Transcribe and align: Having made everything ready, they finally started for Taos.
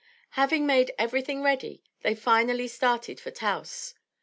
Having 0.31 0.65
made 0.65 0.95
everything 0.97 1.43
ready, 1.43 1.83
they 2.01 2.15
finally 2.15 2.67
started 2.67 3.19
for 3.19 3.29
Taos. 3.29 3.93